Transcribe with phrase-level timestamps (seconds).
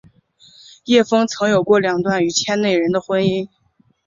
[0.85, 3.47] 叶枫曾有过两段与圈内人的婚姻。